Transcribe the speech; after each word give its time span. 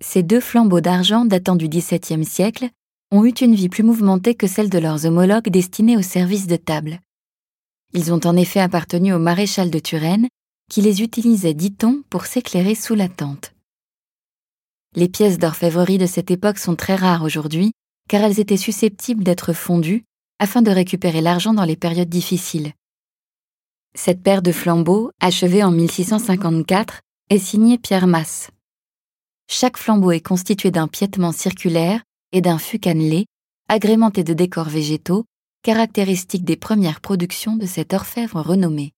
Ces 0.00 0.22
deux 0.22 0.40
flambeaux 0.40 0.80
d'argent 0.80 1.24
datant 1.24 1.56
du 1.56 1.68
XVIIe 1.68 2.24
siècle 2.24 2.68
ont 3.10 3.24
eu 3.24 3.30
une 3.30 3.54
vie 3.54 3.68
plus 3.68 3.82
mouvementée 3.82 4.34
que 4.34 4.46
celle 4.46 4.68
de 4.68 4.78
leurs 4.78 5.06
homologues 5.06 5.48
destinés 5.48 5.96
au 5.96 6.02
service 6.02 6.46
de 6.46 6.56
table. 6.56 7.00
Ils 7.94 8.12
ont 8.12 8.20
en 8.24 8.36
effet 8.36 8.60
appartenu 8.60 9.12
au 9.14 9.18
maréchal 9.18 9.70
de 9.70 9.78
Turenne, 9.78 10.28
qui 10.70 10.82
les 10.82 11.02
utilisait, 11.02 11.54
dit-on, 11.54 12.02
pour 12.10 12.26
s'éclairer 12.26 12.74
sous 12.74 12.94
la 12.94 13.08
tente. 13.08 13.52
Les 14.94 15.08
pièces 15.08 15.38
d'orfèvrerie 15.38 15.98
de 15.98 16.06
cette 16.06 16.30
époque 16.30 16.58
sont 16.58 16.74
très 16.74 16.96
rares 16.96 17.22
aujourd'hui, 17.22 17.72
car 18.08 18.22
elles 18.22 18.40
étaient 18.40 18.56
susceptibles 18.56 19.24
d'être 19.24 19.52
fondues 19.52 20.04
afin 20.38 20.62
de 20.62 20.70
récupérer 20.70 21.20
l'argent 21.20 21.54
dans 21.54 21.64
les 21.64 21.76
périodes 21.76 22.08
difficiles. 22.08 22.72
Cette 23.94 24.22
paire 24.22 24.42
de 24.42 24.52
flambeaux, 24.52 25.10
achevée 25.20 25.64
en 25.64 25.70
1654, 25.70 27.00
est 27.30 27.38
signée 27.38 27.78
Pierre 27.78 28.06
Masse. 28.06 28.50
Chaque 29.48 29.76
flambeau 29.76 30.10
est 30.10 30.20
constitué 30.20 30.70
d'un 30.70 30.88
piétement 30.88 31.32
circulaire 31.32 32.02
et 32.32 32.40
d'un 32.40 32.58
fût 32.58 32.78
cannelé, 32.78 33.26
agrémenté 33.68 34.24
de 34.24 34.34
décors 34.34 34.68
végétaux, 34.68 35.24
caractéristiques 35.62 36.44
des 36.44 36.56
premières 36.56 37.00
productions 37.00 37.56
de 37.56 37.66
cet 37.66 37.94
orfèvre 37.94 38.40
renommé. 38.40 38.92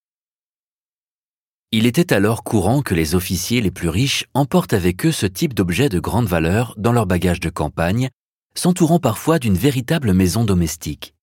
Il 1.71 1.85
était 1.85 2.15
alors 2.15 2.45
courant 2.45 2.81
que 2.81 2.95
les 2.95 3.15
officiers 3.15 3.61
les 3.61 3.71
plus 3.71 3.91
riches 3.91 4.25
emportent 4.33 4.73
avec 4.73 5.05
eux 5.05 5.13
ce 5.13 5.27
type 5.27 5.53
d'objet 5.53 5.91
de 5.91 6.01
grande 6.01 6.27
valeur 6.27 6.75
dans 6.79 6.93
leur 6.93 7.07
bagage 7.07 7.41
de 7.41 7.51
campagne, 7.51 8.09
s'entourant 8.55 8.99
parfois 8.99 9.39
d'une 9.39 9.55
véritable 9.55 10.15
maison 10.15 10.45
domestique. 10.45 11.15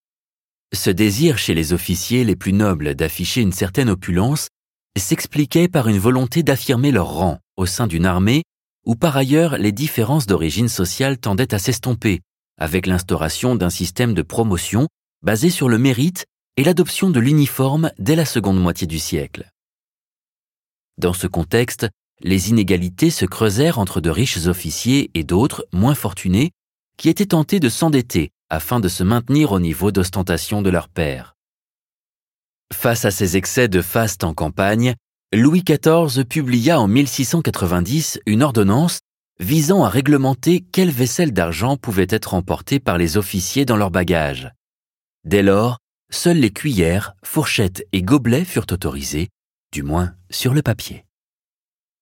Ce 0.72 0.92
désir 0.92 1.40
chez 1.40 1.56
les 1.56 1.74
officiers 1.74 2.24
les 2.24 2.36
plus 2.36 2.54
nobles 2.54 2.94
d'afficher 2.94 3.42
une 3.42 3.52
certaine 3.52 3.90
opulence 3.90 4.50
s'expliquait 4.98 5.68
par 5.68 5.88
une 5.88 6.00
volonté 6.00 6.44
d'affirmer 6.44 6.92
leur 6.92 7.08
rang 7.08 7.40
au 7.58 7.66
sein 7.66 7.88
d'une 7.88 8.06
armée 8.06 8.44
où 8.86 8.96
par 8.96 9.18
ailleurs 9.18 9.58
les 9.58 9.72
différences 9.72 10.28
d'origine 10.28 10.70
sociale 10.70 11.18
tendaient 11.18 11.54
à 11.54 11.60
s'estomper, 11.60 12.22
avec 12.58 12.88
l'instauration 12.88 13.56
d'un 13.56 13.70
système 13.70 14.14
de 14.14 14.22
promotion 14.22 14.88
basé 15.22 15.50
sur 15.50 15.70
le 15.70 15.78
mérite 15.78 16.26
et 16.58 16.64
l'adoption 16.64 17.10
de 17.10 17.20
l'uniforme 17.20 17.92
dès 18.00 18.16
la 18.16 18.26
seconde 18.26 18.60
moitié 18.60 18.88
du 18.88 19.00
siècle. 19.00 19.50
Dans 20.98 21.14
ce 21.14 21.28
contexte, 21.28 21.88
les 22.22 22.50
inégalités 22.50 23.10
se 23.10 23.26
creusèrent 23.26 23.80
entre 23.80 24.00
de 24.00 24.10
riches 24.10 24.46
officiers 24.48 25.12
et 25.14 25.24
d'autres, 25.24 25.66
moins 25.74 25.96
fortunés, 25.96 26.52
qui 26.98 27.10
étaient 27.10 27.26
tentés 27.26 27.60
de 27.60 27.68
s'endetter 27.68 28.32
afin 28.50 28.80
de 28.80 28.88
se 28.88 29.04
maintenir 29.04 29.52
au 29.52 29.60
niveau 29.60 29.92
d'ostentation 29.92 30.62
de 30.62 30.70
leur 30.70 30.88
père. 30.88 31.36
Face 32.74 33.06
à 33.06 33.12
ces 33.12 33.36
excès 33.36 33.68
de 33.68 33.82
faste 33.82 34.24
en 34.24 34.34
campagne, 34.34 34.96
Louis 35.36 35.64
XIV 35.64 36.24
publia 36.24 36.80
en 36.80 36.88
1690 36.88 38.22
une 38.26 38.42
ordonnance 38.42 39.00
visant 39.42 39.84
à 39.84 39.90
réglementer 39.90 40.62
quelle 40.72 40.92
vaisselle 40.92 41.34
d'argent 41.34 41.76
pouvait 41.76 42.08
être 42.10 42.36
emportée 42.36 42.80
par 42.80 42.98
les 42.98 43.18
officiers 43.18 43.66
dans 43.66 43.76
leur 43.76 43.92
bagage. 43.92 44.50
Dès 45.26 45.44
lors, 45.44 45.80
seules 46.10 46.40
les 46.40 46.52
cuillères, 46.52 47.16
fourchettes 47.26 47.86
et 47.92 48.02
gobelets 48.02 48.46
furent 48.46 48.68
autorisés, 48.72 49.28
du 49.74 49.84
moins 49.84 50.14
sur 50.30 50.54
le 50.54 50.62
papier. 50.62 51.04